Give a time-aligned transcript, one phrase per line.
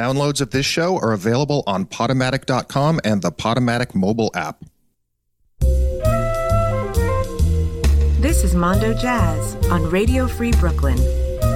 [0.00, 4.64] Downloads of this show are available on Podomatic.com and the Podomatic mobile app.
[8.18, 10.96] This is Mondo Jazz on Radio Free Brooklyn.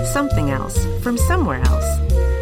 [0.05, 2.34] Something else from somewhere else.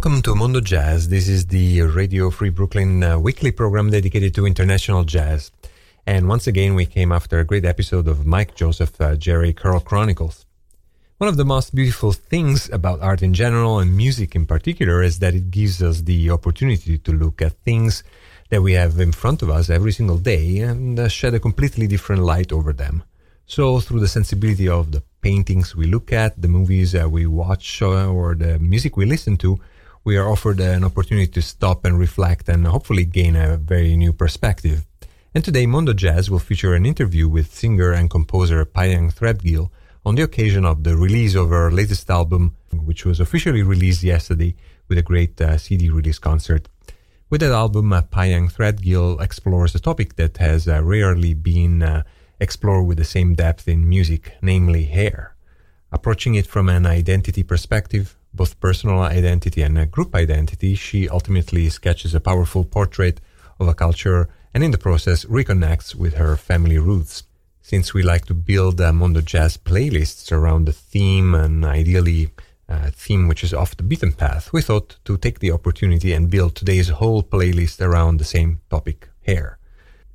[0.00, 1.10] Welcome to Mondo Jazz.
[1.10, 5.50] This is the Radio Free Brooklyn uh, weekly program dedicated to international jazz.
[6.06, 9.78] And once again, we came after a great episode of Mike Joseph uh, Jerry Curl
[9.78, 10.46] Chronicles.
[11.18, 15.18] One of the most beautiful things about art in general and music in particular is
[15.18, 18.02] that it gives us the opportunity to look at things
[18.48, 21.86] that we have in front of us every single day and uh, shed a completely
[21.86, 23.02] different light over them.
[23.44, 27.82] So, through the sensibility of the paintings we look at, the movies uh, we watch,
[27.82, 29.60] uh, or the music we listen to,
[30.02, 34.12] we are offered an opportunity to stop and reflect and hopefully gain a very new
[34.12, 34.86] perspective.
[35.34, 39.70] And today, Mondo Jazz will feature an interview with singer and composer Pyeng Threadgill
[40.04, 44.56] on the occasion of the release of her latest album, which was officially released yesterday
[44.88, 46.66] with a great uh, CD release concert.
[47.28, 52.02] With that album, uh, Pyeng Threadgill explores a topic that has uh, rarely been uh,
[52.40, 55.36] explored with the same depth in music, namely hair.
[55.92, 62.14] Approaching it from an identity perspective, both personal identity and group identity, she ultimately sketches
[62.14, 63.20] a powerful portrait
[63.58, 67.24] of a culture and in the process reconnects with her family roots.
[67.62, 72.30] Since we like to build uh, Mondo Jazz playlists around a theme and ideally
[72.68, 76.30] a theme which is off the beaten path, we thought to take the opportunity and
[76.30, 79.58] build today's whole playlist around the same topic, hair.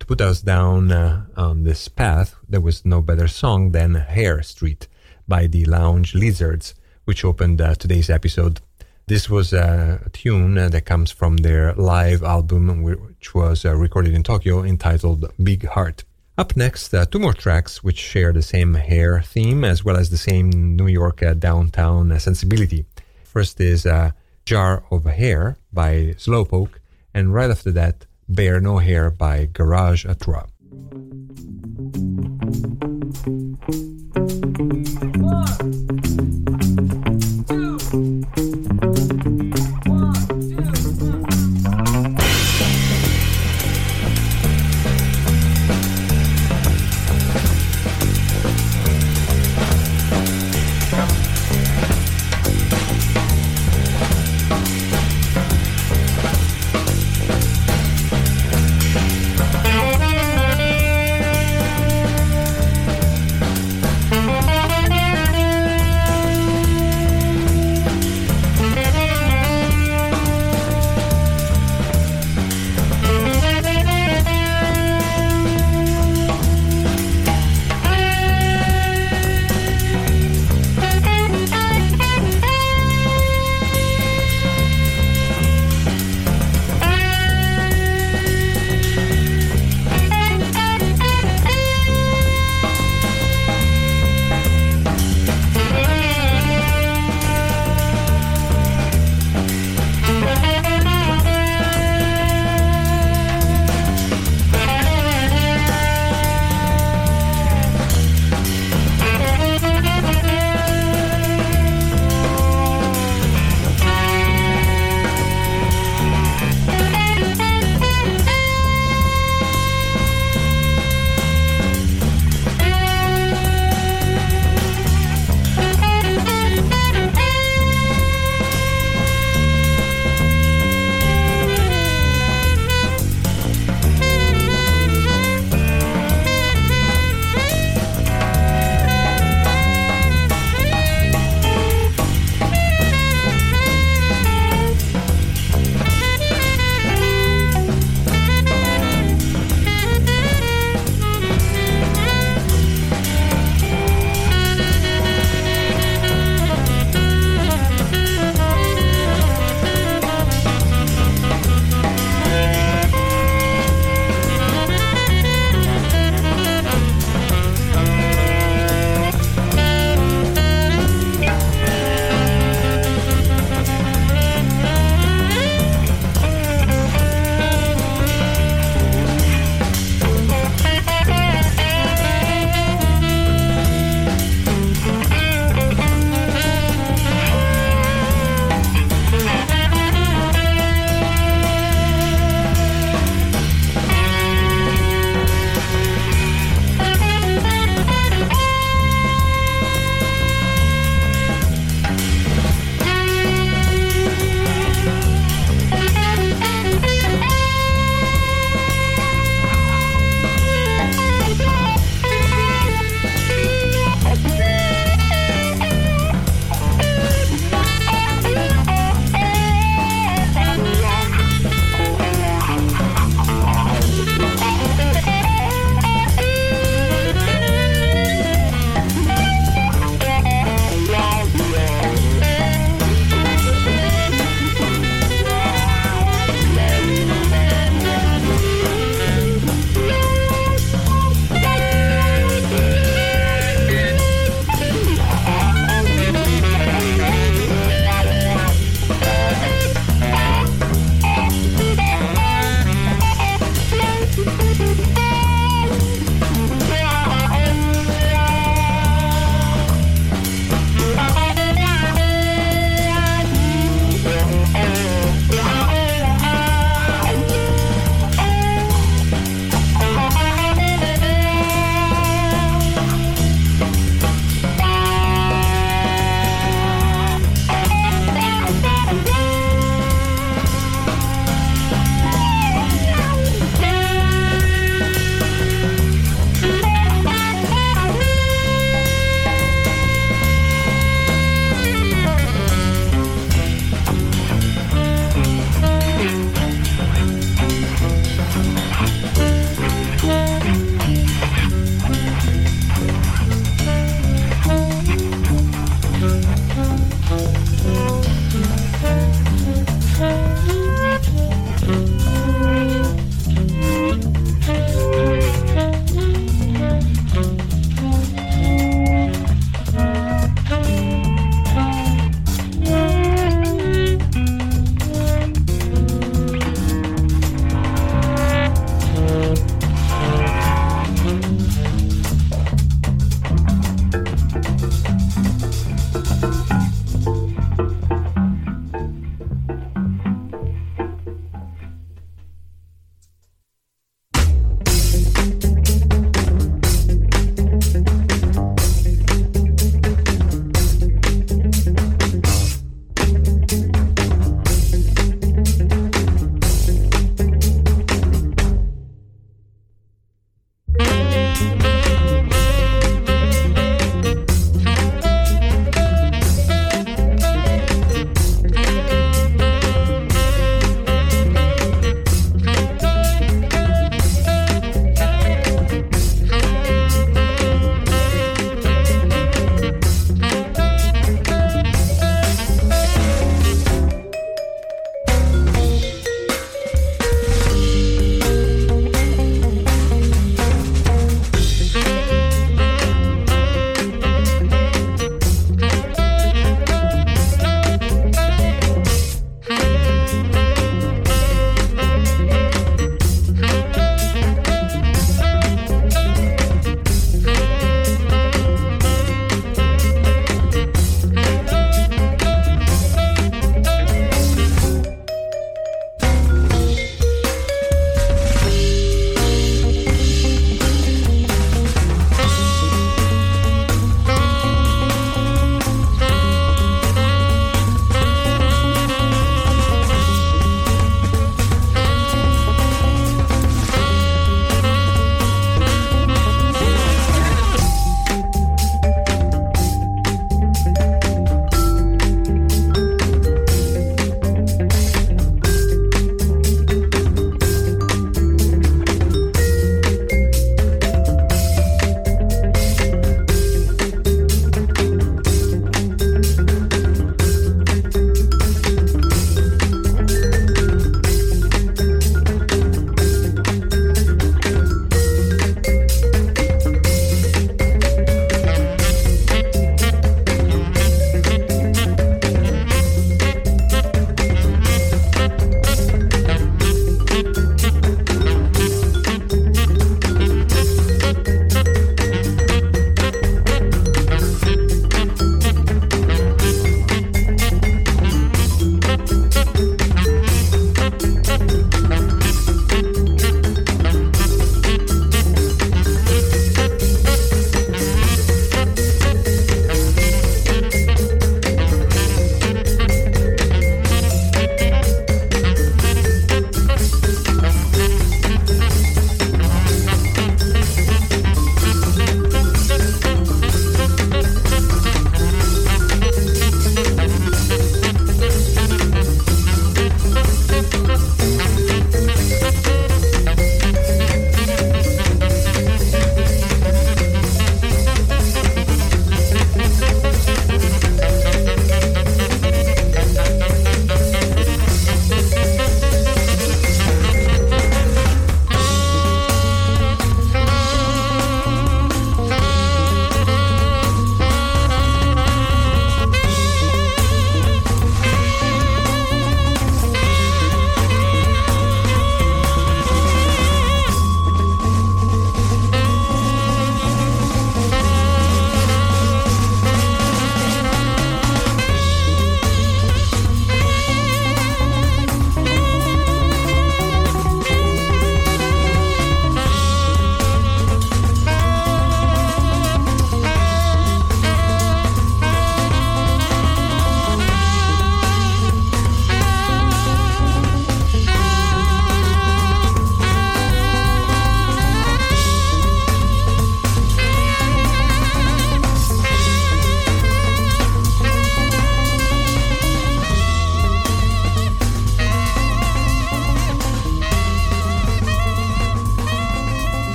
[0.00, 4.42] To put us down uh, on this path, there was no better song than Hair
[4.42, 4.88] Street
[5.26, 6.74] by the Lounge Lizards,
[7.04, 8.60] which opened uh, today's episode.
[9.06, 14.14] This was a tune uh, that comes from their live album, which was uh, recorded
[14.14, 16.04] in Tokyo, entitled Big Heart.
[16.38, 20.10] Up next, uh, two more tracks which share the same hair theme as well as
[20.10, 22.86] the same New York uh, downtown uh, sensibility.
[23.24, 23.86] First is
[24.46, 26.78] Jar of Hair by Slowpoke,
[27.12, 30.46] and right after that, Bear No Hair by Garage à Trois.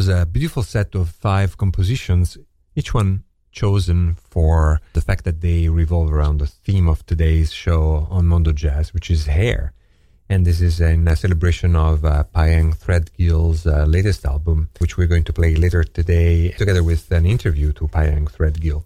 [0.00, 2.38] Was a beautiful set of five compositions,
[2.74, 8.06] each one chosen for the fact that they revolve around the theme of today's show
[8.08, 9.74] on Mondo Jazz, which is hair.
[10.26, 15.06] And this is in a celebration of uh, Pyeng Threadgill's uh, latest album, which we're
[15.06, 18.84] going to play later today, together with an interview to Pyeng Threadgill.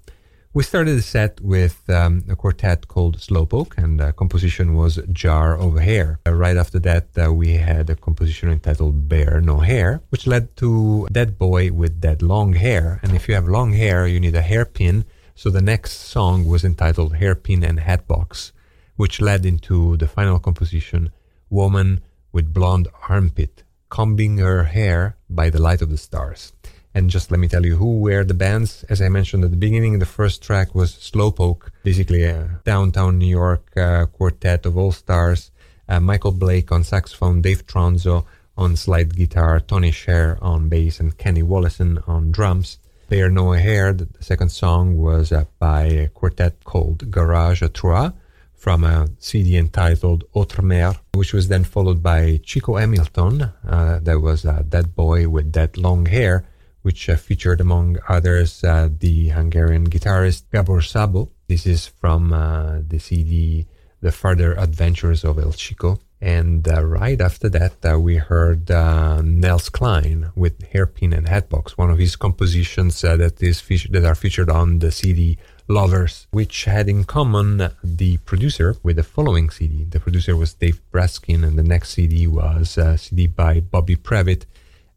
[0.57, 5.59] We started the set with um, a quartet called Slowpoke, and the composition was Jar
[5.59, 6.21] of Hair.
[6.25, 10.57] Uh, right after that, uh, we had a composition entitled Bear No Hair, which led
[10.59, 13.01] to Dead Boy with Dead Long Hair.
[13.03, 15.05] And if you have long hair, you need a hairpin.
[15.35, 18.53] So the next song was entitled Hairpin and Hatbox,
[18.95, 21.11] which led into the final composition,
[21.51, 26.53] Woman with Blonde Armpit, combing her hair by the light of the stars.
[26.95, 28.85] And just let me tell you who were the bands.
[28.89, 33.27] As I mentioned at the beginning, the first track was Slowpoke, basically a downtown New
[33.27, 35.51] York uh, quartet of all stars.
[35.89, 38.25] Uh, Michael Blake on saxophone, Dave Tronzo
[38.57, 42.79] on slide guitar, Tony Scherr on bass, and Kenny Wollesen on drums.
[43.09, 47.73] They are No Hair, the second song was uh, by a quartet called Garage à
[47.73, 48.13] Trois
[48.55, 53.51] from a CD entitled Outremer, which was then followed by Chico Hamilton.
[53.69, 56.45] Uh, that was uh, that boy with that long hair
[56.85, 61.31] which uh, featured among others uh, the Hungarian guitarist Gabor Szabo.
[61.49, 63.67] This is from uh, the CD
[64.03, 65.99] The Further Adventures of El Chico.
[66.21, 72.17] And right after that, we heard Nels Cline with Hairpin and Hatbox, one of his
[72.17, 78.19] compositions that is that are featured on the CD Lovers, which had in common the
[78.19, 79.85] producer with the following CD.
[79.85, 84.45] The producer was Dave Breskin, and the next CD was a CD by Bobby Previte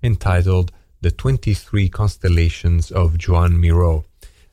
[0.03, 4.05] entitled the 23 Constellations of Joan Miró,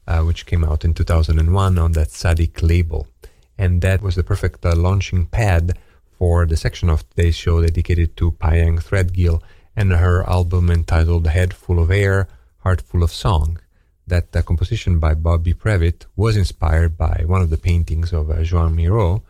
[0.06, 3.06] uh, which came out in 2001 on that Tzadik label.
[3.56, 5.78] And that was the perfect uh, launching pad
[6.18, 9.40] for the section of today's show dedicated to Pyeng Threadgill
[9.74, 12.28] and her album entitled Head Full of Air,
[12.58, 13.58] Heart Full of Song.
[14.06, 18.42] That uh, composition by Bobby Previte was inspired by one of the paintings of uh,
[18.42, 19.22] Joan Miró,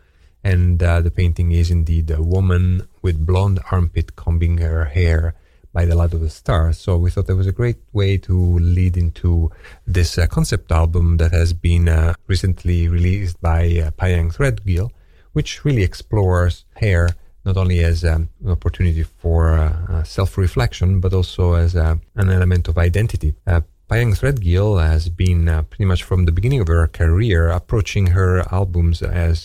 [0.43, 5.33] and uh, the painting is indeed a woman with blonde armpit combing her hair
[5.75, 6.77] by the light of the stars.
[6.77, 9.51] So we thought that was a great way to lead into
[9.85, 14.89] this uh, concept album that has been uh, recently released by uh, Pyeng Threadgill,
[15.33, 17.09] which really explores hair
[17.43, 22.29] not only as um, an opportunity for uh, uh self-reflection, but also as uh, an
[22.29, 23.35] element of identity.
[23.45, 28.07] Uh, Pyeng Threadgill has been uh, pretty much from the beginning of her career approaching
[28.17, 29.37] her albums as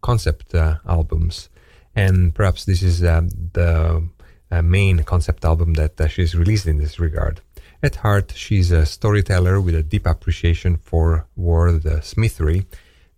[0.00, 0.54] concept
[0.96, 1.50] albums.
[1.96, 4.00] And perhaps this is um, the uh,
[4.62, 7.40] main concept album that uh, she's released in this regard.
[7.82, 12.66] At heart, she's a storyteller with a deep appreciation for word uh, smithery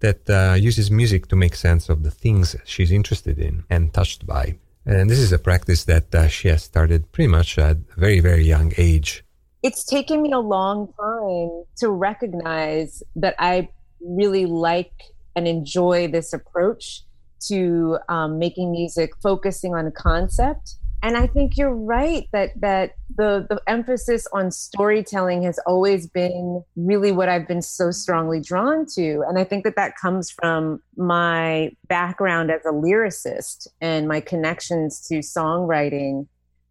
[0.01, 4.27] that uh, uses music to make sense of the things she's interested in and touched
[4.27, 4.59] by.
[4.87, 8.21] And this is a practice that uh, she has started pretty much at a very,
[8.21, 9.25] very young age.
[9.62, 13.69] It's taken me a long time to recognize that I
[14.01, 14.93] really like
[15.37, 17.03] and enjoy this approach
[17.49, 22.96] to um, making music, focusing on a concept and I think you're right that that
[23.14, 28.87] the the emphasis on storytelling has always been really what I've been so strongly drawn
[28.94, 34.20] to, and I think that that comes from my background as a lyricist and my
[34.20, 36.26] connections to songwriting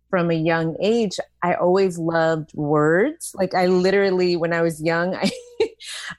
[0.10, 1.18] from a young age.
[1.42, 3.32] I always loved words.
[3.34, 5.32] Like I literally, when I was young, I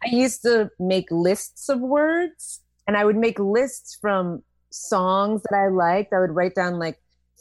[0.03, 5.57] I used to make lists of words, and I would make lists from songs that
[5.57, 6.13] I liked.
[6.15, 6.99] I would write down like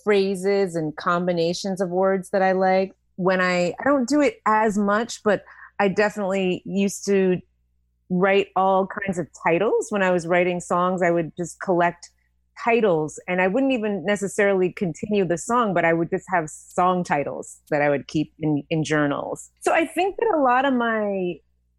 [0.08, 2.94] phrases and combinations of words that I like.
[3.18, 5.44] When I I don't do it as much, but
[5.80, 7.42] I definitely used to
[8.10, 11.02] write all kinds of titles when I was writing songs.
[11.02, 12.10] I would just collect
[12.64, 17.04] titles and I wouldn't even necessarily continue the song, but I would just have song
[17.04, 19.50] titles that I would keep in, in journals.
[19.60, 21.36] So I think that a lot of my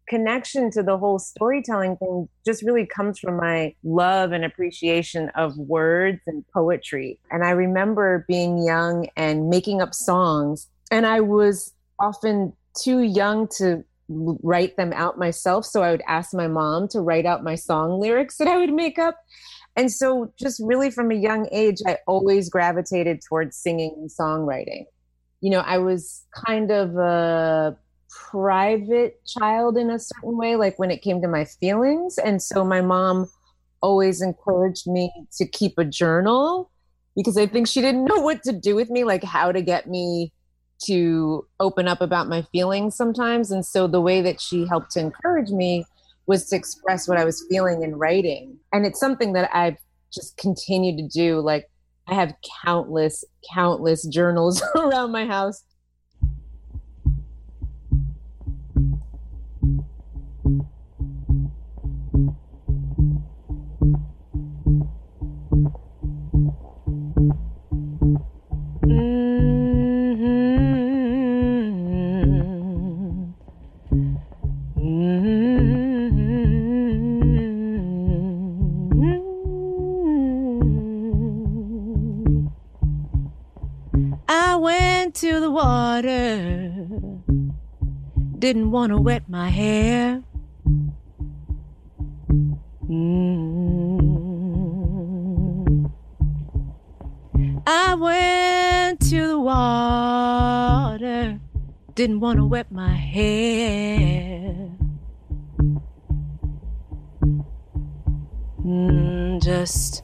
[0.09, 5.55] connection to the whole storytelling thing just really comes from my love and appreciation of
[5.57, 7.19] words and poetry.
[7.31, 13.47] And I remember being young and making up songs, and I was often too young
[13.57, 15.65] to write them out myself.
[15.65, 18.73] So I would ask my mom to write out my song lyrics that I would
[18.73, 19.17] make up.
[19.75, 24.85] And so, just really from a young age, I always gravitated towards singing and songwriting.
[25.41, 27.77] You know, I was kind of a
[28.09, 32.17] private child in a certain way, like when it came to my feelings.
[32.17, 33.29] And so my mom
[33.81, 36.69] always encouraged me to keep a journal
[37.15, 39.87] because I think she didn't know what to do with me, like how to get
[39.87, 40.33] me
[40.85, 43.51] to open up about my feelings sometimes.
[43.51, 45.85] And so the way that she helped to encourage me
[46.25, 48.57] was to express what I was feeling in writing.
[48.71, 49.77] And it's something that I've
[50.13, 51.39] just continued to do.
[51.41, 51.69] Like
[52.07, 55.63] I have countless, countless journals around my house
[88.79, 90.23] Want to wet my hair.
[92.87, 93.91] Mm.
[97.67, 101.41] I went to the water.
[101.93, 104.69] Didn't want to wet my hair.
[108.63, 110.03] Mm, just,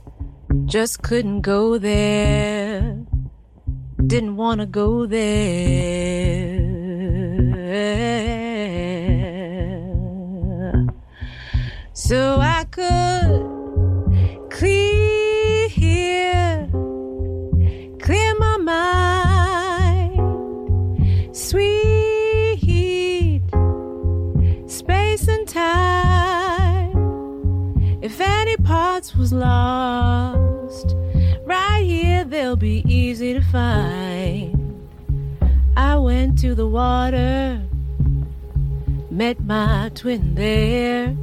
[0.65, 3.05] just couldn't go there.
[4.05, 6.54] Didn't want to go there.
[12.07, 13.41] So I could
[14.51, 15.69] clear,
[17.99, 20.21] clear my mind.
[21.35, 23.41] Sweet
[24.67, 26.93] space and time.
[28.03, 30.95] If any parts was lost,
[31.43, 34.87] right here they'll be easy to find.
[35.75, 37.63] I went to the water,
[39.09, 41.14] met my twin there.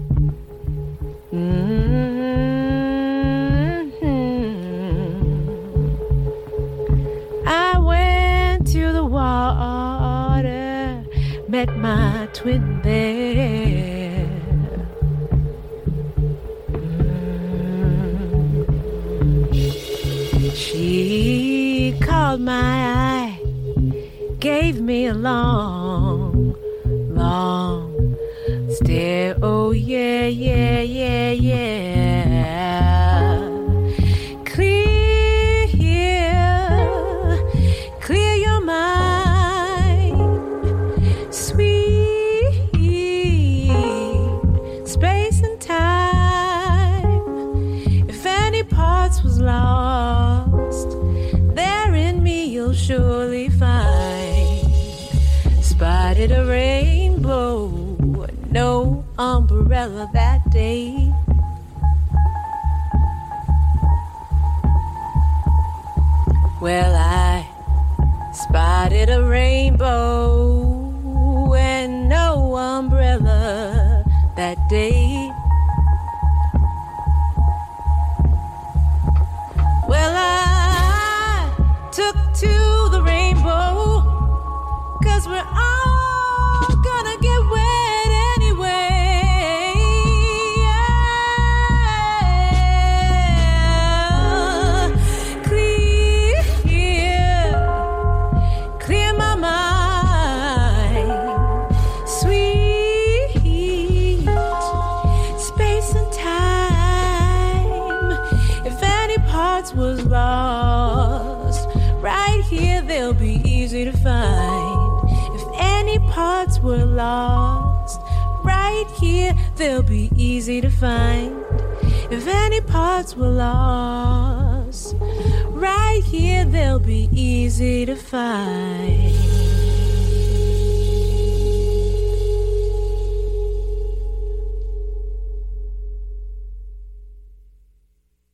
[127.62, 129.12] Easy to find.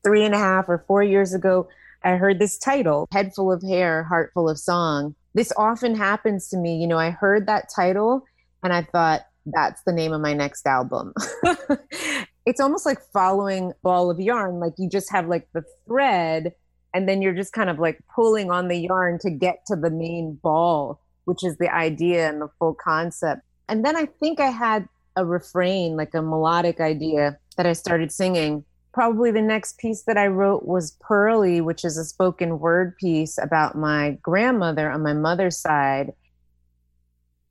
[0.04, 1.68] three and a half or four years ago,
[2.02, 5.14] I heard this title, Head Full of Hair, Heart Full of Song.
[5.34, 6.78] This often happens to me.
[6.78, 8.24] You know, I heard that title
[8.62, 11.12] and I thought, that's the name of my next album.
[12.46, 14.60] it's almost like following ball of yarn.
[14.60, 16.54] Like you just have like the thread
[16.94, 19.90] and then you're just kind of like pulling on the yarn to get to the
[19.90, 23.42] main ball, which is the idea and the full concept.
[23.68, 28.12] And then I think I had a refrain, like a melodic idea that I started
[28.12, 32.96] singing probably the next piece that I wrote was Pearly, which is a spoken word
[32.96, 36.12] piece about my grandmother on my mother's side.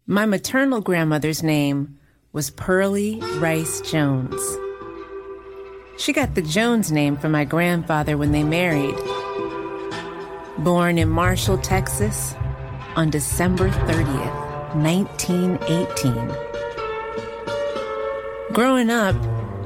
[0.05, 1.99] My maternal grandmother's name
[2.33, 4.41] was Pearly Rice Jones.
[5.97, 8.95] She got the Jones name from my grandfather when they married.
[10.59, 12.33] Born in Marshall, Texas
[12.95, 16.35] on December 30th, 1918.
[18.53, 19.15] Growing up,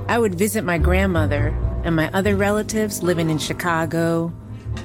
[0.09, 4.33] I would visit my grandmother and my other relatives living in Chicago,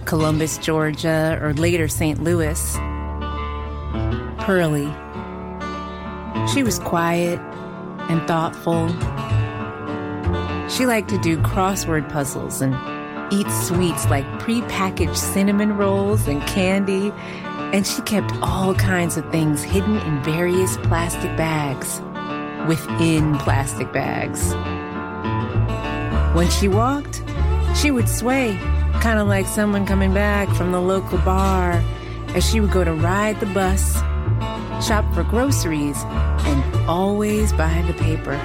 [0.05, 2.23] Columbus, Georgia, or later St.
[2.23, 2.77] Louis.
[4.39, 4.87] Pearly.
[6.55, 7.41] She was quiet
[8.09, 8.87] and thoughtful.
[10.69, 12.96] She liked to do crossword puzzles and
[13.31, 17.13] eat sweets like prepackaged cinnamon rolls and candy,
[17.73, 22.01] and she kept all kinds of things hidden in various plastic bags
[22.69, 24.55] within plastic bags.
[26.37, 27.23] When she walked,
[27.75, 28.57] she would sway,
[29.01, 31.83] kind of like someone coming back from the local bar,
[32.35, 33.95] as she would go to ride the bus,
[34.87, 38.37] shop for groceries, and always buy the paper.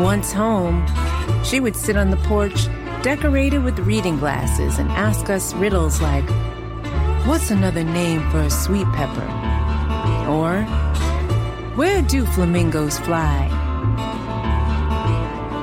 [0.00, 0.86] Once home,
[1.44, 2.66] she would sit on the porch
[3.02, 6.28] decorated with reading glasses and ask us riddles like,
[7.26, 9.26] What's another name for a sweet pepper?
[10.28, 10.62] Or,
[11.76, 13.48] Where do flamingos fly?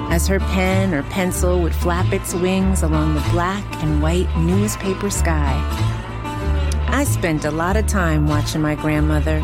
[0.09, 5.09] As her pen or pencil would flap its wings along the black and white newspaper
[5.09, 5.53] sky,
[6.87, 9.39] I spent a lot of time watching my grandmother,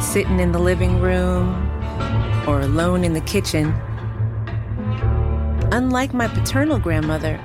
[0.00, 1.48] sitting in the living room
[2.46, 3.74] or alone in the kitchen
[5.74, 7.40] Unlike my paternal grandmother,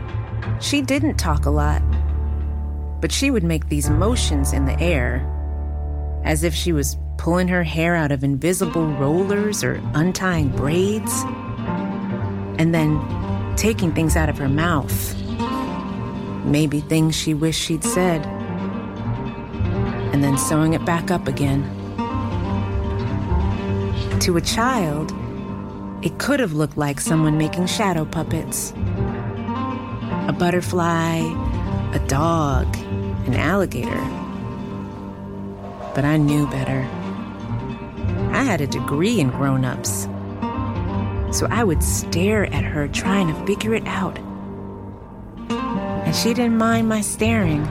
[0.62, 1.82] she didn't talk a lot,
[3.02, 5.26] but she would make these motions in the air
[6.24, 11.24] as if she was pulling her hair out of invisible rollers or untying braids,
[12.60, 13.02] and then
[13.56, 15.16] taking things out of her mouth.
[16.46, 18.24] Maybe things she wished she'd said,
[20.14, 21.64] and then sewing it back up again.
[24.20, 25.19] To a child,
[26.02, 28.72] it could have looked like someone making shadow puppets.
[30.28, 31.18] A butterfly,
[31.94, 32.74] a dog,
[33.28, 34.00] an alligator.
[35.94, 36.88] But I knew better.
[38.32, 40.08] I had a degree in grown ups.
[41.38, 44.18] So I would stare at her trying to figure it out.
[45.50, 47.68] And she didn't mind my staring.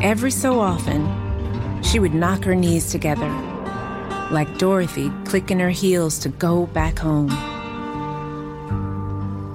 [0.00, 3.47] Every so often, she would knock her knees together
[4.30, 7.28] like Dorothy clicking her heels to go back home.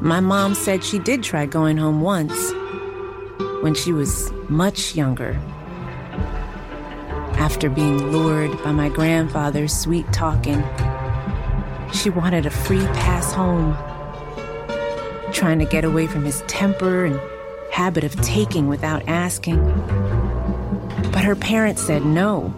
[0.01, 2.51] My mom said she did try going home once
[3.61, 5.39] when she was much younger.
[7.37, 10.63] After being lured by my grandfather's sweet talking,
[11.93, 13.75] she wanted a free pass home,
[15.33, 17.19] trying to get away from his temper and
[17.71, 19.63] habit of taking without asking.
[21.11, 22.53] But her parents said no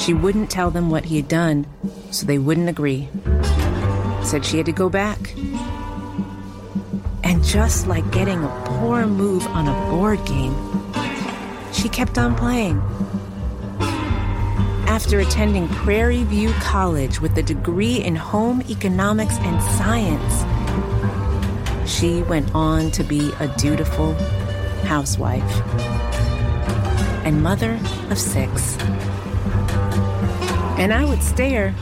[0.00, 1.66] she wouldn't tell them what he had done,
[2.10, 3.08] so they wouldn't agree.
[4.24, 5.34] Said she had to go back.
[7.22, 10.54] And just like getting a poor move on a board game,
[11.72, 12.80] she kept on playing.
[14.88, 20.44] After attending Prairie View College with a degree in home economics and science,
[21.90, 24.14] she went on to be a dutiful
[24.84, 25.62] housewife
[27.24, 27.78] and mother
[28.10, 28.76] of six.
[30.80, 31.74] And I would stare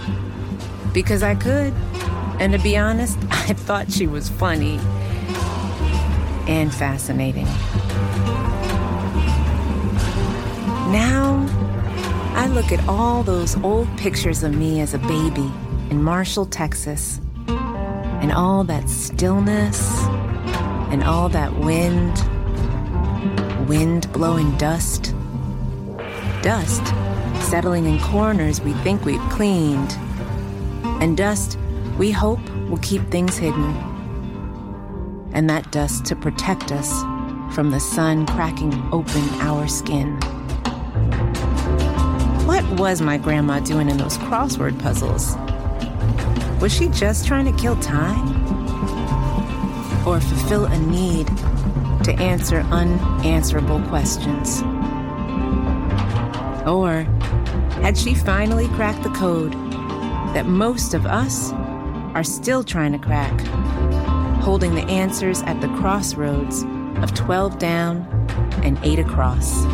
[0.92, 1.72] because I could.
[2.40, 4.80] And to be honest, I thought she was funny
[6.49, 7.44] and fascinating.
[10.90, 11.46] Now,
[12.34, 15.49] I look at all those old pictures of me as a baby
[15.90, 19.96] in Marshall, Texas, and all that stillness
[20.90, 22.18] and all that wind,
[23.68, 25.14] wind blowing dust,
[26.42, 26.82] dust
[27.49, 29.92] settling in corners we think we've cleaned,
[31.01, 31.59] and dust
[31.96, 33.74] we hope will keep things hidden.
[35.32, 37.01] And that dust to protect us
[37.55, 40.16] from the sun cracking open our skin.
[42.46, 45.34] What was my grandma doing in those crossword puzzles?
[46.61, 48.28] Was she just trying to kill time?
[50.07, 51.28] Or fulfill a need
[52.05, 54.61] to answer unanswerable questions?
[56.66, 57.07] Or
[57.83, 59.53] had she finally cracked the code
[60.35, 61.53] that most of us
[62.14, 63.41] are still trying to crack,
[64.43, 66.64] holding the answers at the crossroads
[67.03, 68.07] of 12 down
[68.62, 69.64] and 8 across?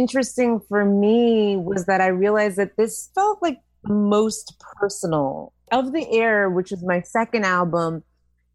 [0.00, 5.92] Interesting for me was that I realized that this felt like the most personal of
[5.92, 8.02] the air, which is my second album.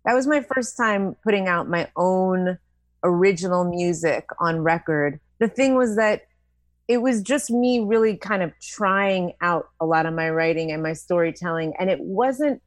[0.06, 2.58] That was my first time putting out my own
[3.04, 5.20] original music on record.
[5.38, 6.24] The thing was that
[6.88, 10.82] it was just me really kind of trying out a lot of my writing and
[10.82, 11.74] my storytelling.
[11.78, 12.60] And it wasn't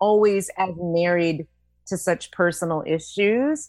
[0.00, 1.46] always as married
[1.86, 3.68] to such personal issues.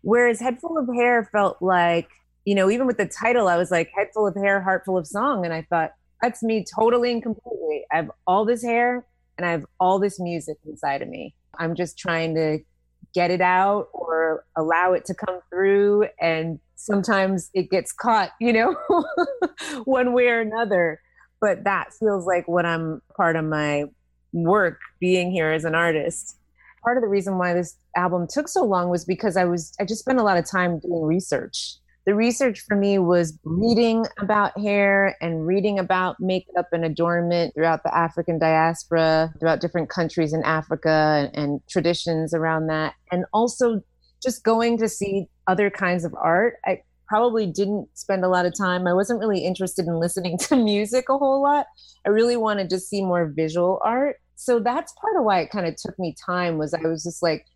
[0.00, 2.08] Whereas Head Full of Hair felt like
[2.50, 4.98] you know, even with the title, I was like, head full of hair, heart full
[4.98, 5.44] of song.
[5.44, 7.84] And I thought, that's me totally and completely.
[7.92, 9.06] I have all this hair
[9.38, 11.32] and I have all this music inside of me.
[11.60, 12.58] I'm just trying to
[13.14, 16.08] get it out or allow it to come through.
[16.20, 18.74] And sometimes it gets caught, you know,
[19.84, 21.00] one way or another.
[21.40, 23.84] But that feels like what I'm part of my
[24.32, 26.36] work being here as an artist.
[26.82, 29.84] Part of the reason why this album took so long was because I was I
[29.84, 31.76] just spent a lot of time doing research.
[32.10, 37.84] The research for me was reading about hair and reading about makeup and adornment throughout
[37.84, 43.80] the African diaspora, throughout different countries in Africa and, and traditions around that, and also
[44.20, 46.56] just going to see other kinds of art.
[46.66, 48.88] I probably didn't spend a lot of time.
[48.88, 51.66] I wasn't really interested in listening to music a whole lot.
[52.04, 54.16] I really wanted to see more visual art.
[54.34, 57.22] So that's part of why it kind of took me time was I was just
[57.22, 57.46] like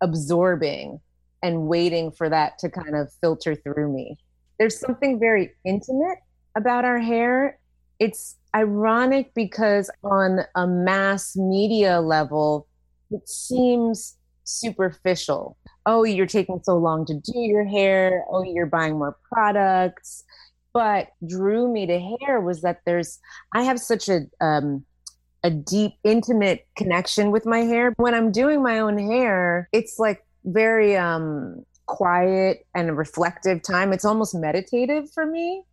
[0.00, 1.00] absorbing
[1.42, 4.18] and waiting for that to kind of filter through me.
[4.58, 6.18] There's something very intimate
[6.54, 7.58] about our hair.
[7.98, 12.66] It's ironic because on a mass media level,
[13.10, 18.24] it seems superficial oh, you're taking so long to do your hair.
[18.30, 20.24] Oh, you're buying more products.
[20.72, 23.18] But drew me to hair was that there's,
[23.52, 24.84] I have such a, um,
[25.42, 27.92] a deep, intimate connection with my hair.
[27.96, 33.92] When I'm doing my own hair, it's like very um, quiet and reflective time.
[33.92, 35.64] It's almost meditative for me.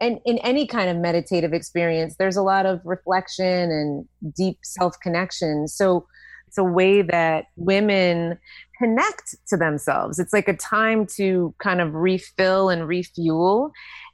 [0.00, 4.98] And in any kind of meditative experience, there's a lot of reflection and deep self
[5.02, 5.68] connection.
[5.68, 6.06] So
[6.48, 8.38] it's a way that women
[8.78, 10.18] connect to themselves.
[10.18, 13.70] It's like a time to kind of refill and refuel.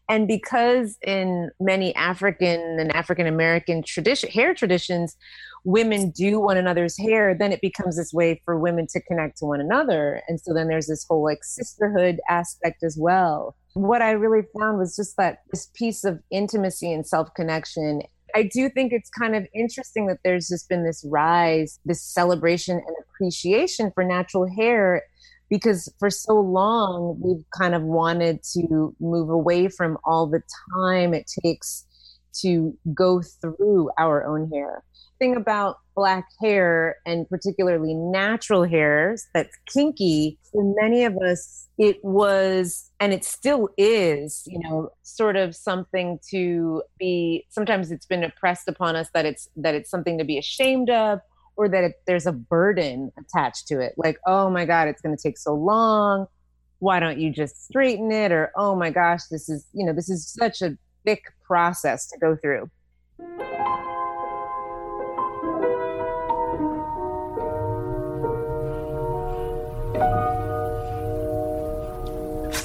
[0.09, 5.17] And because in many African and African American tradition hair traditions,
[5.67, 9.45] women do one another's hair, then it becomes this way for women to connect to
[9.45, 10.23] one another.
[10.29, 13.57] And so then there's this whole like sisterhood aspect as well.
[13.75, 18.03] What I really found was just that this piece of intimacy and self connection
[18.35, 22.77] I do think it's kind of interesting that there's just been this rise, this celebration
[22.77, 25.03] and appreciation for natural hair
[25.49, 30.43] because for so long we've kind of wanted to move away from all the
[30.75, 31.87] time it takes
[32.43, 34.83] to go through our own hair
[35.19, 41.99] thing about black hair and particularly natural hairs that's kinky for many of us it
[42.05, 48.23] was and it still is you know sort of something to be sometimes it's been
[48.23, 51.19] impressed upon us that it's that it's something to be ashamed of
[51.57, 53.95] or that it, there's a burden attached to it.
[53.97, 56.27] Like oh my god it's going to take so long.
[56.79, 58.31] Why don't you just straighten it?
[58.33, 62.19] Or oh my gosh this is you know this is such a thick process to
[62.19, 62.69] go through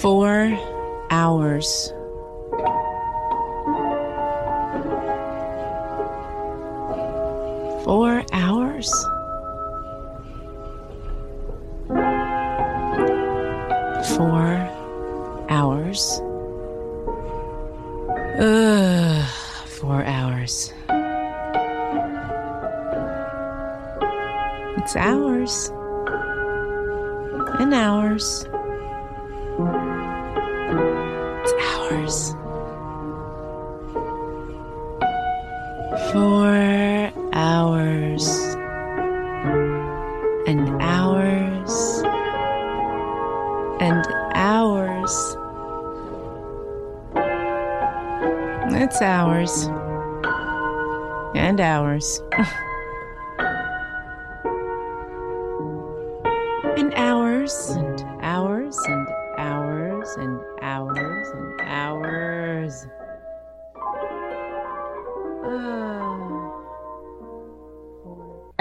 [0.02, 0.58] Four
[1.12, 1.94] hours.
[7.86, 8.90] Four hours?
[14.18, 14.70] Four
[15.52, 16.20] hours.
[18.40, 19.28] Ugh,
[19.68, 20.74] four hours.
[24.80, 25.72] It's hours.
[27.60, 28.48] And hours.
[31.92, 32.34] Hours.
[36.12, 38.28] Four hours.
[40.48, 42.04] And hours.
[43.80, 45.38] And hours.
[48.74, 49.70] It's hours.
[51.36, 52.22] And hours.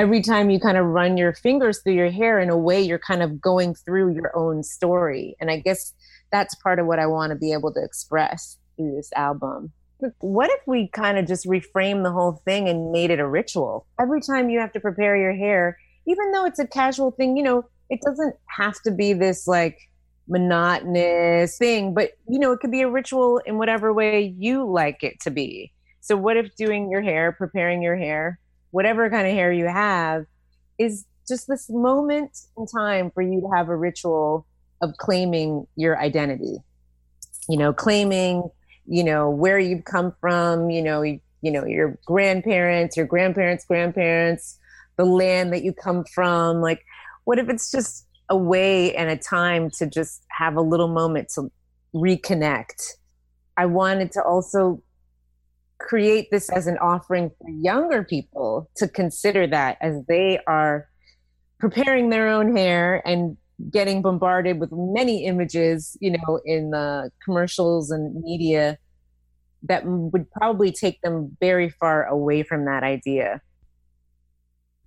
[0.01, 2.98] Every time you kind of run your fingers through your hair, in a way, you're
[2.98, 5.36] kind of going through your own story.
[5.38, 5.92] And I guess
[6.32, 9.72] that's part of what I want to be able to express through this album.
[10.20, 13.84] What if we kind of just reframe the whole thing and made it a ritual?
[14.01, 15.76] Every time you have to prepare your hair,
[16.07, 19.76] even though it's a casual thing, you know, it doesn't have to be this like
[20.28, 25.03] monotonous thing, but you know, it could be a ritual in whatever way you like
[25.03, 25.72] it to be.
[26.01, 28.38] So, what if doing your hair, preparing your hair,
[28.71, 30.27] whatever kind of hair you have,
[30.79, 34.47] is just this moment in time for you to have a ritual
[34.81, 36.57] of claiming your identity?
[37.49, 38.49] You know, claiming,
[38.87, 43.64] you know, where you've come from, you know, you, you know, your grandparents, your grandparents'
[43.64, 44.59] grandparents,
[44.97, 46.61] the land that you come from.
[46.61, 46.85] Like,
[47.25, 51.29] what if it's just a way and a time to just have a little moment
[51.35, 51.51] to
[51.95, 52.93] reconnect.
[53.57, 54.81] I wanted to also
[55.81, 60.87] create this as an offering for younger people to consider that as they are
[61.59, 63.37] preparing their own hair and
[63.70, 68.78] getting bombarded with many images, you know, in the commercials and media
[69.62, 73.43] that would probably take them very far away from that idea.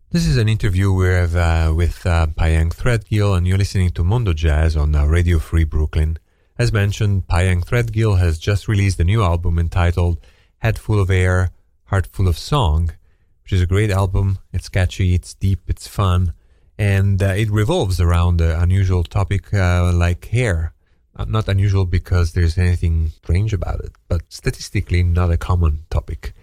[0.10, 4.34] This is an interview have uh, with uh, Pyeng Threadgill, and you're listening to Mondo
[4.34, 6.18] Jazz on uh, Radio Free Brooklyn.
[6.58, 10.20] As mentioned, Pyeng Threadgill has just released a new album entitled
[10.64, 11.52] Head Full of Air,
[11.88, 12.94] Heart Full of Song,
[13.44, 14.40] which is a great album.
[14.54, 16.32] It's catchy, it's deep, it's fun,
[16.78, 20.74] and uh, it revolves around an unusual topic uh, like hair.
[21.18, 26.34] Uh, not unusual because there's anything strange about it, but statistically not a common topic.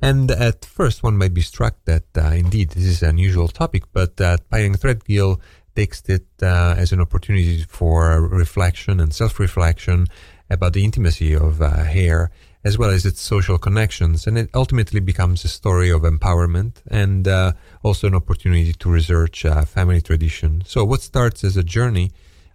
[0.00, 3.82] And at first, one might be struck that uh, indeed this is an unusual topic,
[3.92, 5.40] but uh, Pyeng Threadgill
[5.74, 10.06] takes it uh, as an opportunity for reflection and self reflection
[10.48, 12.30] about the intimacy of uh, hair
[12.66, 14.26] as well as its social connections.
[14.26, 17.52] And it ultimately becomes a story of empowerment and uh,
[17.84, 20.62] also an opportunity to research uh, family tradition.
[20.66, 22.10] So, what starts as a journey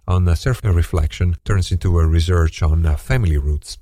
[0.06, 3.78] on a self reflection turns into a research on uh, family roots.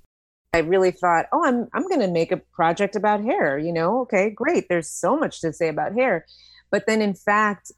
[0.52, 3.58] I really thought, oh, I'm I'm going to make a project about hair.
[3.58, 4.66] You know, okay, great.
[4.68, 6.26] There's so much to say about hair,
[6.70, 7.72] but then in fact,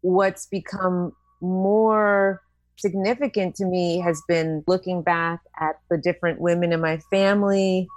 [0.00, 2.40] what's become more
[2.78, 7.88] significant to me has been looking back at the different women in my family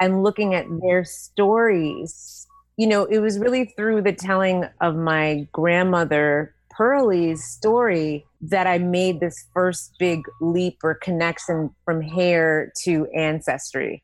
[0.00, 2.46] and looking at their stories.
[2.76, 8.76] You know, it was really through the telling of my grandmother Pearlie's story that I
[8.78, 14.02] made this first big leap or connection from hair to ancestry.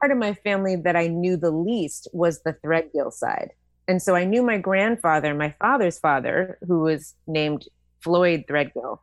[0.00, 3.50] Part of my family that I knew the least was the Threadgill side.
[3.86, 7.66] And so I knew my grandfather, my father's father, who was named
[8.00, 8.98] Floyd Threadgill,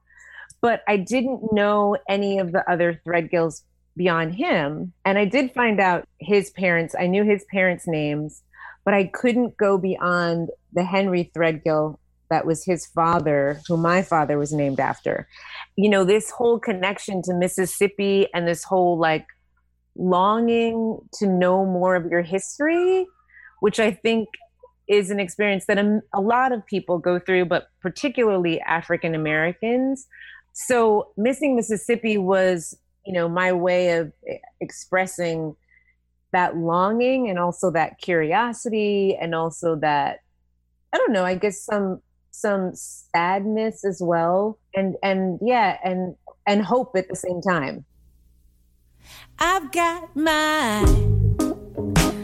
[0.61, 3.61] but I didn't know any of the other Threadgills
[3.95, 4.93] beyond him.
[5.05, 8.43] And I did find out his parents, I knew his parents' names,
[8.85, 11.97] but I couldn't go beyond the Henry Threadgill
[12.31, 15.27] that was his father, who my father was named after.
[15.75, 19.27] You know, this whole connection to Mississippi and this whole like
[19.95, 23.05] longing to know more of your history,
[23.59, 24.29] which I think
[24.87, 30.07] is an experience that a, a lot of people go through, but particularly African Americans.
[30.53, 35.55] So, missing Mississippi was, you know, my way of eh, expressing
[36.31, 40.19] that longing and also that curiosity and also that
[40.93, 44.59] I don't know, I guess some some sadness as well.
[44.73, 46.15] And and yeah and
[46.47, 47.85] and hope at the same time.
[49.39, 50.83] I've got my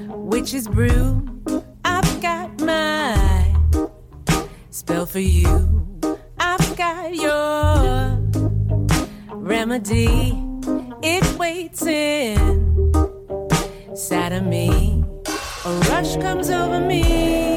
[0.09, 1.23] witch's brew.
[1.83, 3.55] I've got my
[4.69, 5.99] spell for you.
[6.37, 8.19] I've got your
[9.33, 10.46] remedy
[11.03, 12.37] it's waiting.
[13.95, 15.03] Side of me.
[15.65, 17.56] A rush comes over me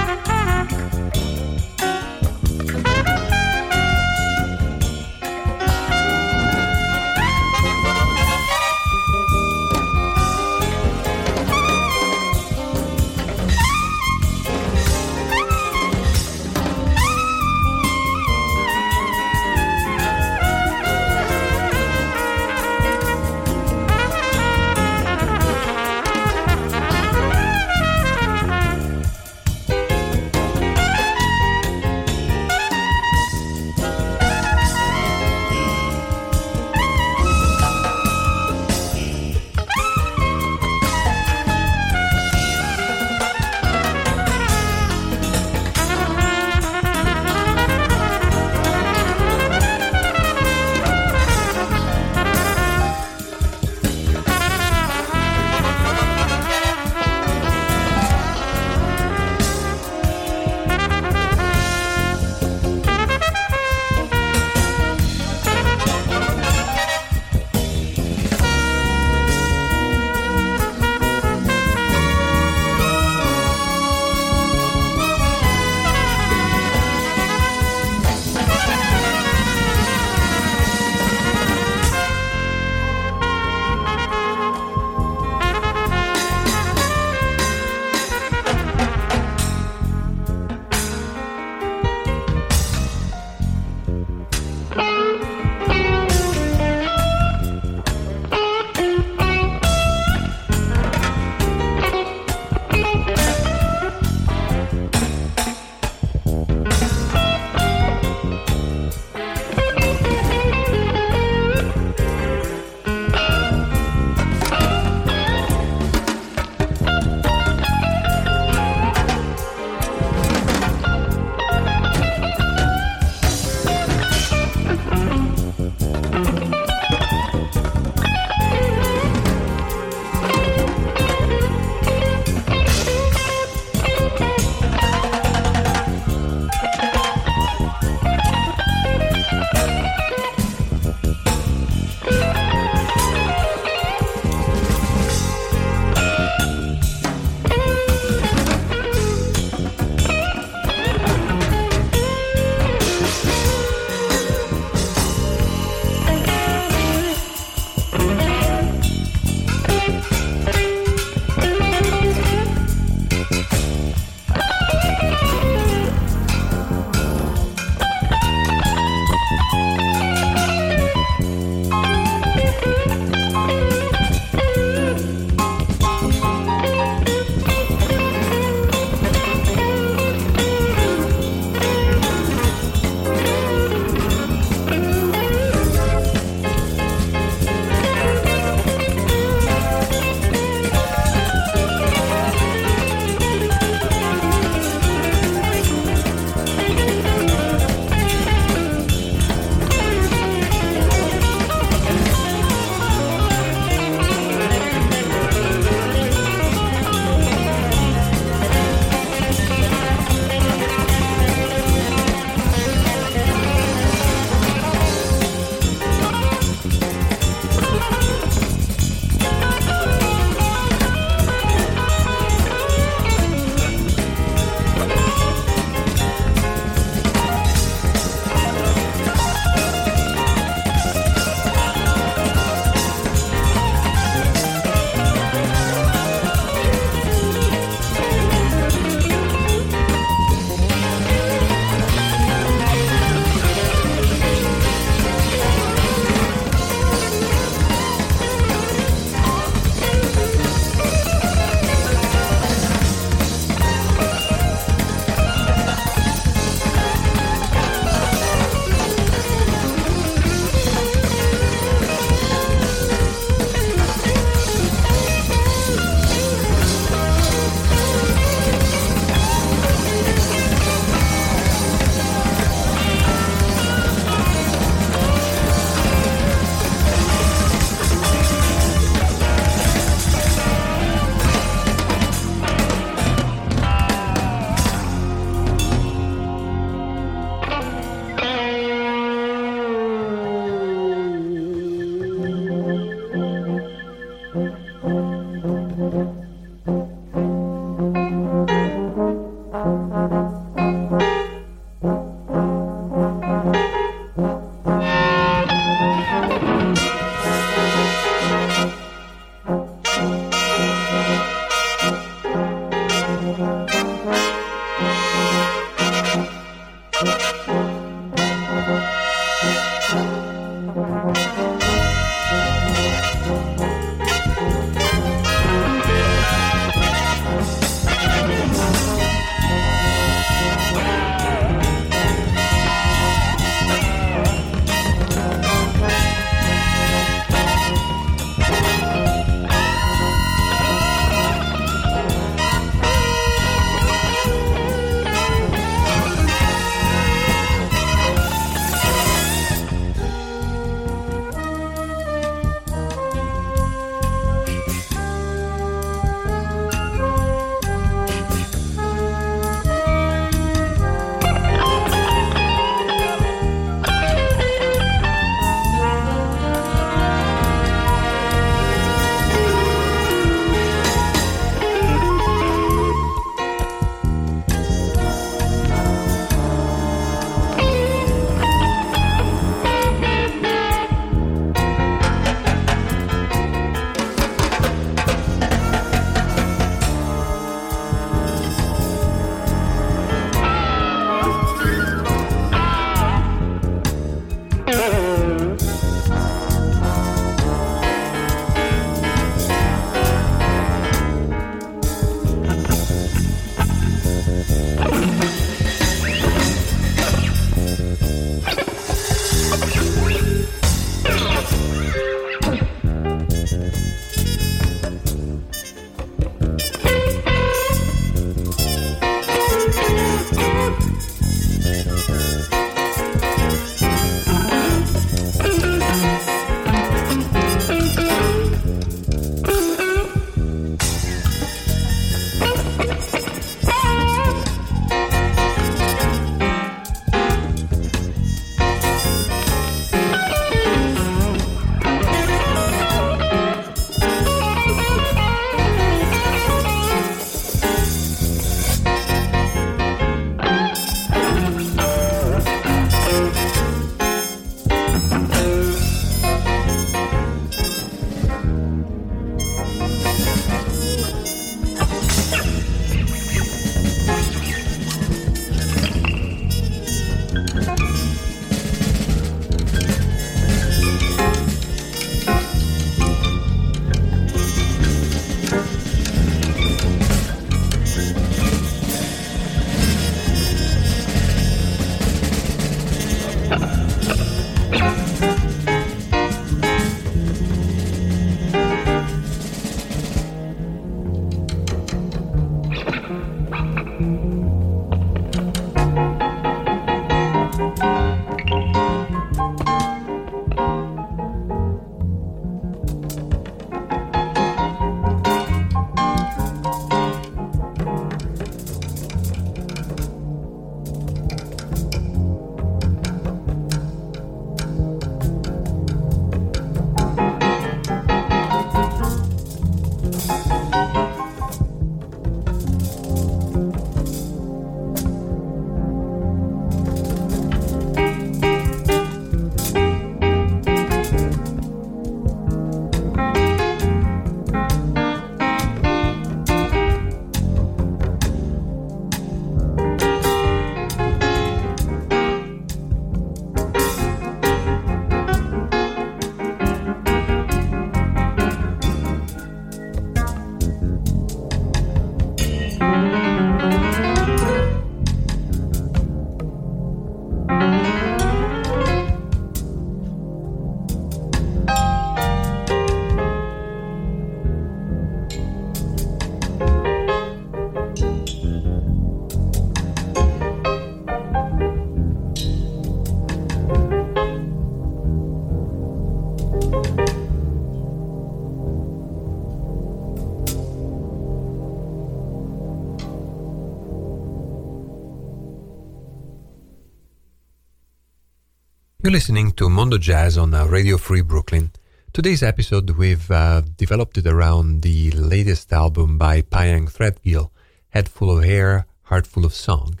[589.12, 591.70] Listening to Mondo Jazz on uh, Radio Free Brooklyn.
[592.14, 597.50] Today's episode, we've uh, developed it around the latest album by Pyeng Threadgill,
[597.90, 600.00] Head Full of Hair, Heart Full of Song.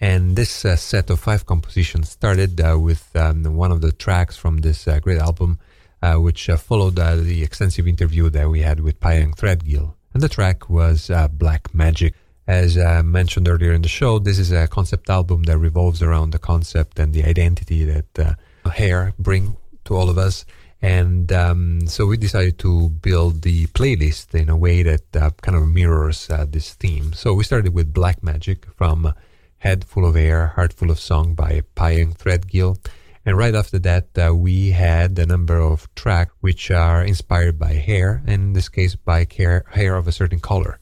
[0.00, 4.36] And this uh, set of five compositions started uh, with um, one of the tracks
[4.36, 5.58] from this uh, great album,
[6.00, 9.94] uh, which uh, followed uh, the extensive interview that we had with Pyeng Threadgill.
[10.14, 12.14] And the track was Black Magic.
[12.46, 16.38] As mentioned earlier in the show, this is a concept album that revolves around the
[16.38, 18.36] concept and the identity that
[18.70, 20.44] hair bring to all of us.
[20.80, 25.56] And um, so we decided to build the playlist in a way that uh, kind
[25.56, 27.12] of mirrors uh, this theme.
[27.12, 29.14] So we started with Black Magic from
[29.58, 32.84] Head Full of Air, Heart Full of Song by Pyeng Threadgill.
[33.24, 37.74] And right after that, uh, we had a number of tracks which are inspired by
[37.74, 40.80] hair, and in this case, by hair, hair of a certain color.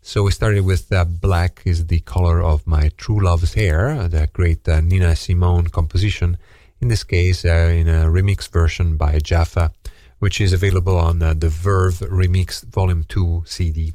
[0.00, 4.28] So we started with uh, Black is the color of my true love's hair, the
[4.32, 6.38] great uh, Nina Simone composition
[6.80, 9.72] in this case uh, in a remix version by Jaffa,
[10.18, 13.92] which is available on uh, the Verve Remix Volume 2 CD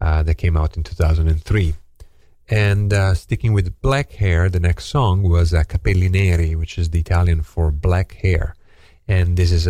[0.00, 1.74] uh, that came out in 2003.
[2.48, 7.00] And sticking with black hair, the next song was uh, Capelli Neri, which is the
[7.00, 8.54] Italian for black hair.
[9.08, 9.66] And this is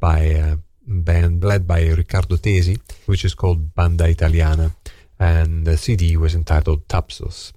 [0.00, 0.56] by a
[0.86, 4.72] band led by Riccardo Tesi, which is called Banda Italiana.
[5.18, 7.52] And the CD was entitled Thapsos.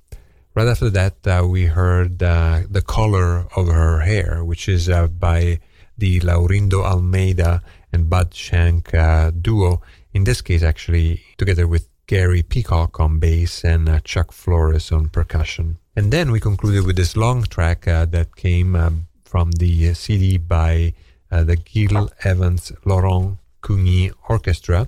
[0.56, 5.08] Right after that, uh, we heard uh, The Color of Her Hair, which is uh,
[5.08, 5.60] by
[5.98, 7.62] the Laurindo Almeida
[7.92, 9.82] and Bud Shank uh, duo.
[10.14, 15.10] In this case, actually, together with Gary Peacock on bass and uh, Chuck Flores on
[15.10, 15.78] percussion.
[15.94, 20.94] And then we concluded with this long track uh, that came from the CD by
[21.30, 24.88] the Gil Evans Laurent Cugny Orchestra.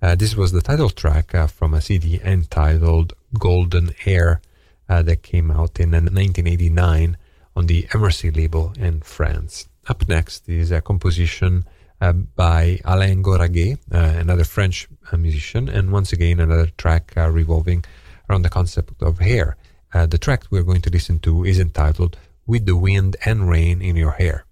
[0.00, 4.40] this was the title track from a CD entitled Golden Air
[4.90, 7.16] uh, that came out in 1989
[7.56, 9.68] on the EmArcy label in France.
[9.88, 11.64] Up next is a composition
[12.00, 17.30] uh, by Alain Goraguer, uh, another French uh, musician, and once again another track uh,
[17.30, 17.84] revolving
[18.28, 19.56] around the concept of hair.
[19.94, 23.80] Uh, the track we're going to listen to is entitled With the Wind and Rain
[23.80, 24.44] in Your Hair.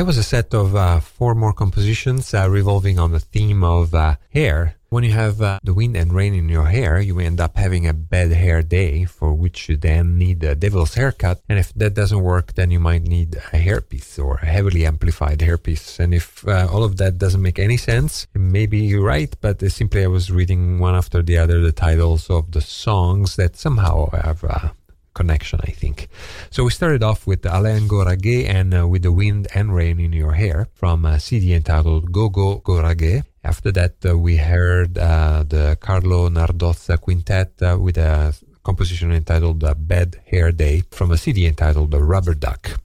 [0.00, 3.94] That was a set of uh, four more compositions uh, revolving on the theme of
[3.94, 4.76] uh, hair.
[4.88, 7.86] When you have uh, the wind and rain in your hair, you end up having
[7.86, 11.42] a bad hair day for which you then need a devil's haircut.
[11.50, 15.40] And if that doesn't work, then you might need a hairpiece or a heavily amplified
[15.40, 16.00] hairpiece.
[16.00, 19.68] And if uh, all of that doesn't make any sense, maybe you're right, but uh,
[19.68, 24.08] simply I was reading one after the other the titles of the songs that somehow
[24.12, 24.72] have
[25.14, 26.08] connection, I think.
[26.50, 30.12] So we started off with Alain Goraguer and uh, with the wind and rain in
[30.12, 33.24] your hair from a CD entitled Go Go Goraguer.
[33.42, 39.64] After that, uh, we heard uh, the Carlo Nardozza Quintet uh, with a composition entitled
[39.64, 42.78] uh, Bad Hair Day from a CD entitled The Rubber Duck.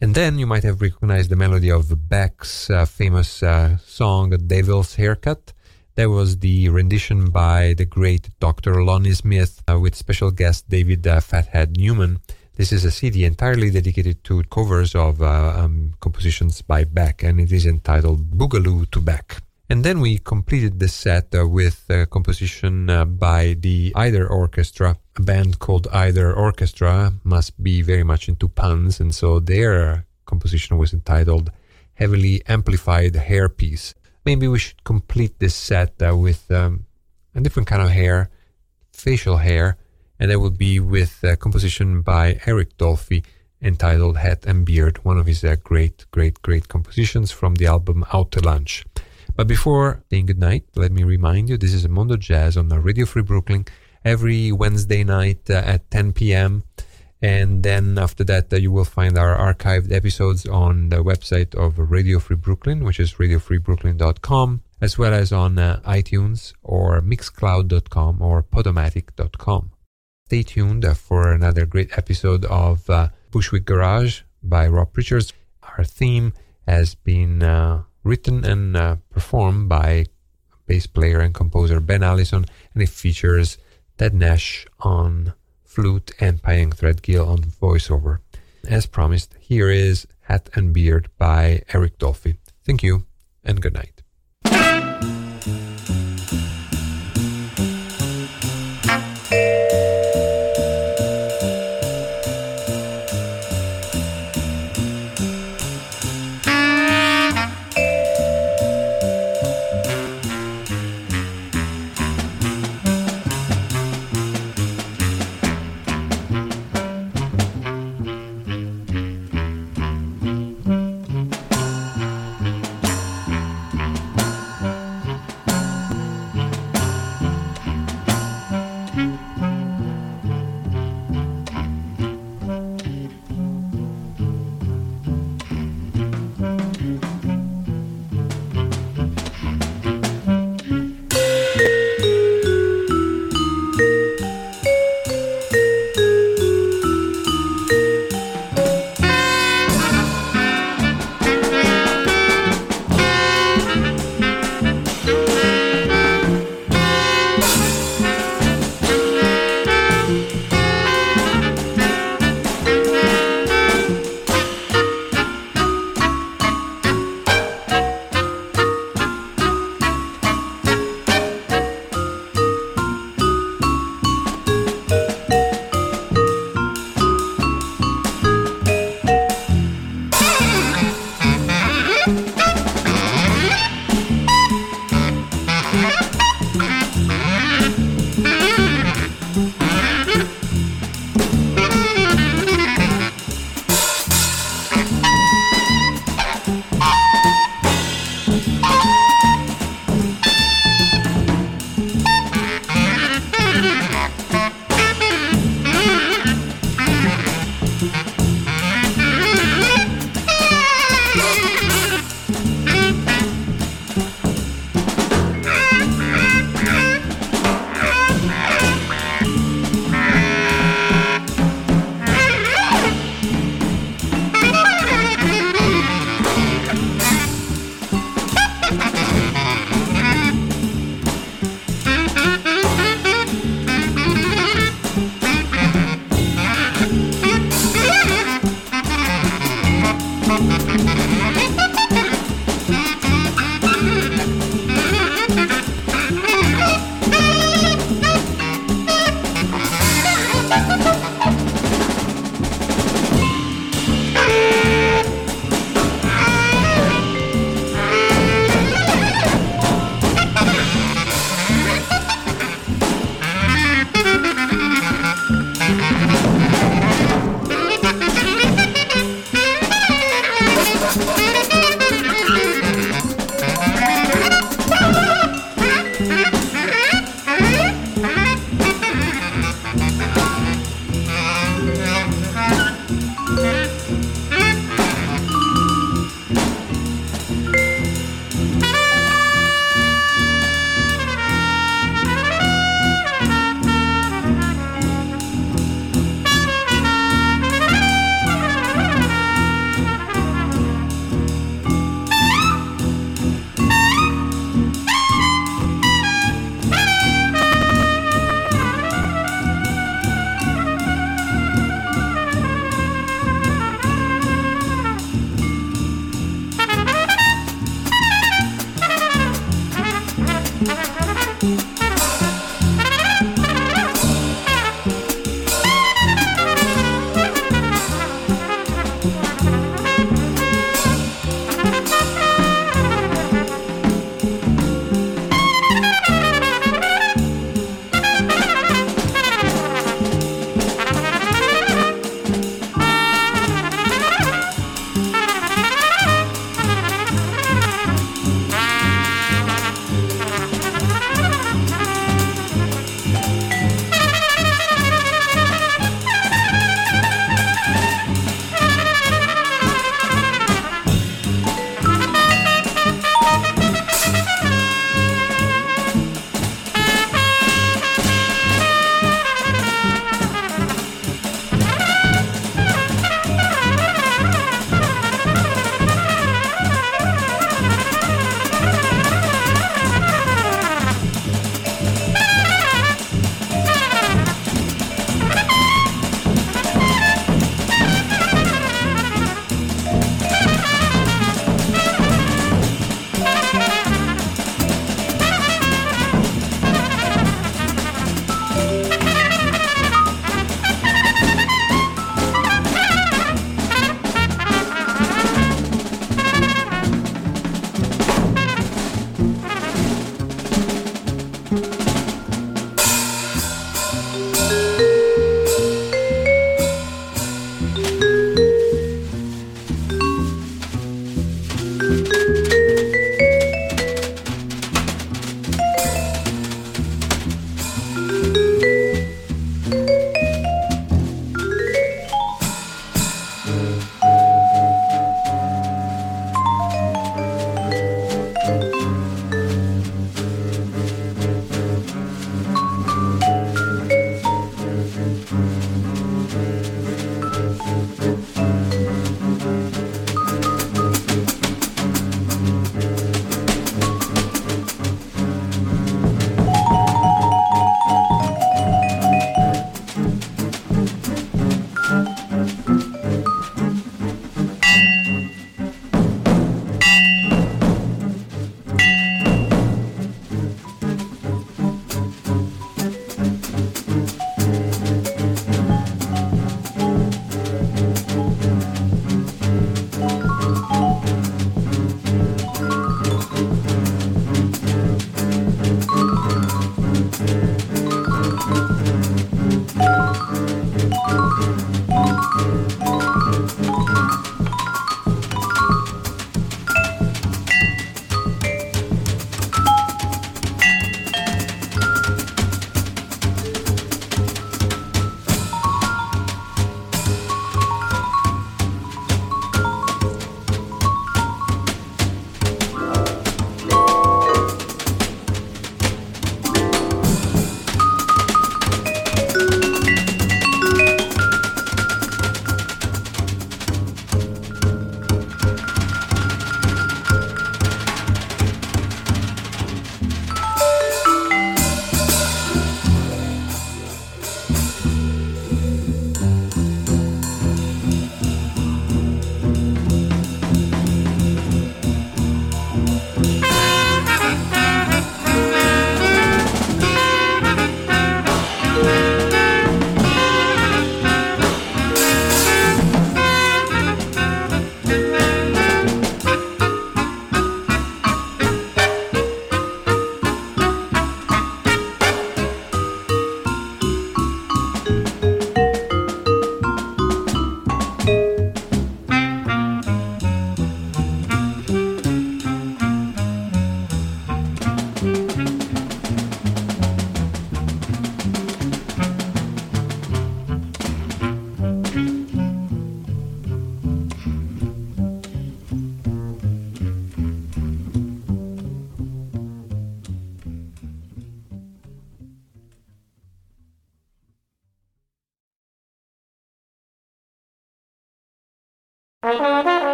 [0.00, 4.94] And then you might have recognized the melody of Beck's uh, famous uh, song Devil's
[4.94, 5.52] Haircut.
[5.98, 8.84] That was the rendition by the great Dr.
[8.84, 12.20] Lonnie Smith uh, with special guest David uh, Fathead Newman.
[12.54, 17.40] This is a CD entirely dedicated to covers of uh, um, compositions by Beck, and
[17.40, 19.42] it is entitled Boogaloo to Beck.
[19.68, 24.96] And then we completed the set uh, with a composition uh, by the Either Orchestra,
[25.16, 30.78] a band called Either Orchestra, must be very much into puns, and so their composition
[30.78, 31.50] was entitled
[31.94, 33.94] Heavily Amplified Hairpiece.
[34.28, 36.84] Maybe we should complete this set uh, with um,
[37.34, 38.28] a different kind of hair,
[38.92, 39.78] facial hair,
[40.20, 43.24] and that would be with a composition by Eric Dolphy
[43.62, 48.04] entitled Hat and Beard, one of his uh, great, great, great compositions from the album
[48.12, 48.84] Out to Lunch.
[49.34, 53.22] But before saying goodnight, let me remind you this is Mondo Jazz on Radio Free
[53.22, 53.64] Brooklyn
[54.04, 56.64] every Wednesday night uh, at 10 p.m.
[57.20, 61.78] And then after that, uh, you will find our archived episodes on the website of
[61.78, 68.42] Radio Free Brooklyn, which is radiofreebrooklyn.com, as well as on uh, iTunes or mixcloud.com or
[68.44, 69.70] podomatic.com.
[70.26, 75.32] Stay tuned uh, for another great episode of uh, Bushwick Garage by Rob Richards.
[75.76, 76.34] Our theme
[76.68, 80.06] has been uh, written and performed by
[80.66, 83.58] bass player and composer Ben Allison, and it features
[83.96, 85.32] Ted Nash on
[85.78, 88.18] flute and Pyeng Threadgill on voiceover.
[88.68, 92.36] As promised, here is Hat and Beard by Eric Dolphy.
[92.64, 93.06] Thank you
[93.44, 93.97] and good night.